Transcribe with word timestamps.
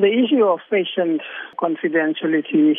The 0.00 0.06
issue 0.06 0.44
of 0.44 0.60
patient 0.70 1.20
confidentiality 1.58 2.72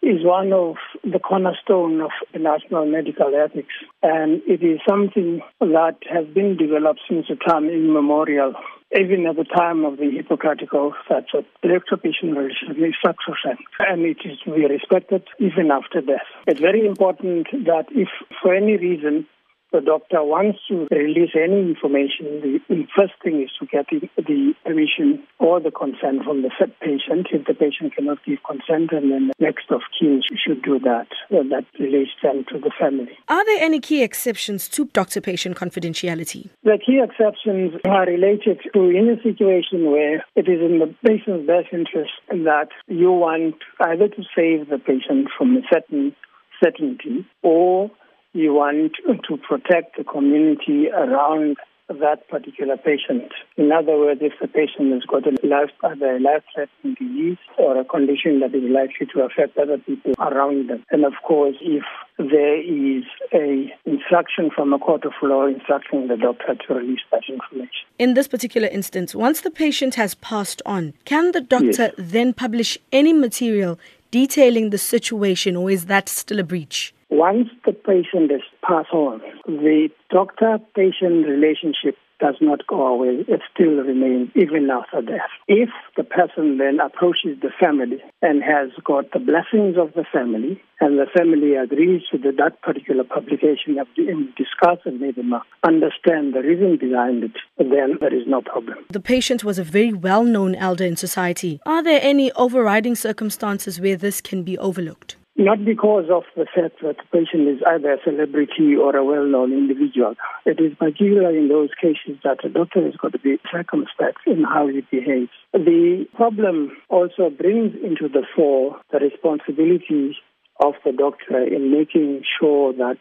is 0.00 0.24
one 0.24 0.52
of 0.52 0.76
the 1.02 1.18
cornerstone 1.18 2.00
of 2.00 2.12
national 2.38 2.86
medical 2.86 3.34
ethics, 3.34 3.74
and 4.00 4.40
it 4.46 4.62
is 4.62 4.78
something 4.88 5.40
that 5.58 5.96
has 6.08 6.24
been 6.28 6.56
developed 6.56 7.00
since 7.08 7.26
the 7.28 7.34
time 7.34 7.68
immemorial. 7.68 8.54
Even 8.96 9.26
at 9.26 9.34
the 9.34 9.44
time 9.44 9.84
of 9.84 9.96
the 9.96 10.08
Hippocratic 10.12 10.72
Oath, 10.72 10.94
that 11.08 11.24
a 11.34 11.96
patient 11.96 12.36
relationship 12.36 13.58
and 13.80 14.02
it 14.02 14.18
is 14.24 14.38
to 14.44 14.54
be 14.54 14.64
respected 14.64 15.24
even 15.40 15.72
after 15.72 16.00
death. 16.00 16.30
It's 16.46 16.60
very 16.60 16.86
important 16.86 17.48
that 17.64 17.86
if 17.90 18.08
for 18.40 18.54
any 18.54 18.76
reason 18.76 19.26
the 19.72 19.80
doctor 19.80 20.22
wants 20.22 20.58
to 20.68 20.86
release 20.90 21.32
any 21.34 21.60
information, 21.60 22.60
the, 22.68 22.86
first 22.96 23.14
thing 23.24 23.42
is 23.42 23.50
to 23.58 23.66
get 23.66 23.86
the, 23.90 24.08
the, 24.16 24.54
permission 24.64 25.22
or 25.38 25.60
the 25.60 25.70
consent 25.70 26.24
from 26.24 26.42
the 26.42 26.50
patient. 26.80 27.28
If 27.32 27.46
the 27.46 27.54
patient 27.54 27.94
cannot 27.94 28.18
give 28.24 28.38
consent, 28.46 28.90
then 28.92 29.08
the 29.08 29.32
next 29.38 29.70
of 29.70 29.80
kin 29.98 30.20
should 30.36 30.62
do 30.62 30.78
that. 30.80 31.08
That 31.30 31.64
relates 31.78 32.10
then 32.22 32.44
to 32.52 32.58
the 32.58 32.70
family. 32.78 33.16
Are 33.28 33.44
there 33.44 33.62
any 33.62 33.80
key 33.80 34.02
exceptions 34.02 34.68
to 34.70 34.84
doctor-patient 34.86 35.56
confidentiality? 35.56 36.50
The 36.64 36.78
key 36.84 37.00
exceptions 37.02 37.80
are 37.86 38.06
related 38.06 38.60
to 38.74 38.90
in 38.90 39.08
a 39.08 39.22
situation 39.22 39.90
where 39.90 40.24
it 40.36 40.48
is 40.48 40.60
in 40.60 40.78
the 40.78 40.94
patient's 41.06 41.46
best 41.46 41.72
interest 41.72 42.12
that 42.28 42.68
you 42.88 43.10
want 43.10 43.56
either 43.80 44.08
to 44.08 44.22
save 44.36 44.68
the 44.68 44.78
patient 44.78 45.28
from 45.36 45.56
a 45.56 45.62
certain 45.72 46.14
certainty 46.62 47.26
or 47.42 47.90
you 48.32 48.54
want 48.54 48.92
to 49.06 49.36
protect 49.36 49.96
the 49.96 50.04
community 50.04 50.88
around 50.88 51.56
that 51.88 52.26
particular 52.28 52.76
patient. 52.76 53.30
In 53.56 53.70
other 53.72 53.98
words, 53.98 54.20
if 54.22 54.32
the 54.40 54.48
patient 54.48 54.92
has 54.92 55.02
got 55.04 55.26
a 55.26 55.46
life, 55.46 55.70
either 55.84 56.16
a 56.16 56.20
life-threatening 56.20 56.94
disease 56.94 57.38
or 57.58 57.78
a 57.78 57.84
condition 57.84 58.40
that 58.40 58.54
is 58.54 58.62
likely 58.64 59.06
to 59.14 59.22
affect 59.22 59.58
other 59.58 59.78
people 59.78 60.12
around 60.18 60.70
them. 60.70 60.84
And 60.90 61.04
of 61.04 61.14
course, 61.26 61.56
if 61.60 61.82
there 62.18 62.60
is 62.60 63.04
a 63.34 63.72
instruction 63.84 64.50
from 64.54 64.72
a 64.72 64.78
court 64.78 65.04
of 65.04 65.12
law 65.22 65.46
instructing 65.46 66.08
the 66.08 66.16
doctor 66.16 66.54
to 66.66 66.74
release 66.74 67.00
that 67.10 67.22
information. 67.28 67.84
In 67.98 68.14
this 68.14 68.28
particular 68.28 68.68
instance, 68.68 69.14
once 69.14 69.40
the 69.40 69.50
patient 69.50 69.94
has 69.96 70.14
passed 70.14 70.62
on, 70.64 70.94
can 71.04 71.32
the 71.32 71.40
doctor 71.40 71.66
yes. 71.66 71.94
then 71.98 72.32
publish 72.32 72.78
any 72.92 73.12
material 73.12 73.78
detailing 74.10 74.70
the 74.70 74.78
situation 74.78 75.56
or 75.56 75.70
is 75.70 75.86
that 75.86 76.08
still 76.08 76.38
a 76.38 76.44
breach? 76.44 76.94
Once 77.12 77.48
the 77.66 77.74
patient 77.74 78.32
is 78.32 78.40
passed 78.66 78.90
on, 78.94 79.20
the 79.44 79.90
doctor-patient 80.08 81.26
relationship 81.26 81.94
does 82.20 82.36
not 82.40 82.66
go 82.66 82.86
away. 82.86 83.22
It 83.28 83.42
still 83.52 83.82
remains 83.84 84.30
even 84.34 84.70
after 84.70 85.02
death. 85.02 85.28
If 85.46 85.68
the 85.94 86.04
person 86.04 86.56
then 86.56 86.80
approaches 86.80 87.36
the 87.42 87.50
family 87.60 87.98
and 88.22 88.42
has 88.42 88.70
got 88.82 89.12
the 89.12 89.18
blessings 89.18 89.76
of 89.76 89.92
the 89.92 90.04
family, 90.10 90.62
and 90.80 90.98
the 90.98 91.06
family 91.14 91.54
agrees 91.54 92.00
to 92.12 92.18
that 92.18 92.62
particular 92.62 93.04
publication 93.04 93.74
the 93.74 94.32
discuss 94.34 94.78
and 94.86 94.98
maybe 94.98 95.20
understand 95.64 96.32
the 96.32 96.40
reason 96.40 96.78
behind 96.78 97.24
it, 97.24 97.32
then 97.58 97.98
there 98.00 98.14
is 98.14 98.26
no 98.26 98.40
problem. 98.40 98.78
The 98.88 99.00
patient 99.00 99.44
was 99.44 99.58
a 99.58 99.64
very 99.64 99.92
well-known 99.92 100.54
elder 100.54 100.86
in 100.86 100.96
society. 100.96 101.60
Are 101.66 101.82
there 101.82 102.00
any 102.02 102.32
overriding 102.32 102.94
circumstances 102.94 103.78
where 103.78 103.96
this 103.96 104.22
can 104.22 104.44
be 104.44 104.56
overlooked? 104.56 105.16
Not 105.34 105.64
because 105.64 106.10
of 106.10 106.24
the 106.36 106.44
fact 106.44 106.82
that 106.82 106.96
the 106.98 107.08
patient 107.10 107.48
is 107.48 107.62
either 107.66 107.94
a 107.94 108.02
celebrity 108.04 108.76
or 108.76 108.94
a 108.94 109.04
well-known 109.04 109.50
individual. 109.52 110.14
It 110.44 110.60
is 110.60 110.76
particularly 110.78 111.38
in 111.38 111.48
those 111.48 111.70
cases 111.80 112.20
that 112.22 112.44
a 112.44 112.50
doctor 112.50 112.84
has 112.84 112.96
got 112.96 113.12
to 113.12 113.18
be 113.18 113.38
circumspect 113.50 114.18
in 114.26 114.44
how 114.44 114.68
he 114.68 114.82
behaves. 114.90 115.30
The 115.54 116.06
problem 116.14 116.72
also 116.90 117.30
brings 117.30 117.74
into 117.82 118.08
the 118.12 118.26
fore 118.36 118.78
the 118.92 118.98
responsibility 118.98 120.16
of 120.60 120.74
the 120.84 120.92
doctor 120.92 121.42
in 121.42 121.72
making 121.72 122.24
sure 122.38 122.74
that 122.74 122.98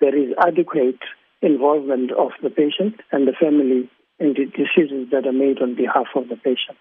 there 0.00 0.16
is 0.16 0.34
adequate 0.44 0.98
involvement 1.42 2.10
of 2.10 2.32
the 2.42 2.50
patient 2.50 3.00
and 3.12 3.28
the 3.28 3.32
family 3.38 3.88
in 4.18 4.34
the 4.34 4.46
decisions 4.46 5.10
that 5.12 5.26
are 5.26 5.32
made 5.32 5.62
on 5.62 5.76
behalf 5.76 6.08
of 6.16 6.28
the 6.28 6.36
patient. 6.36 6.78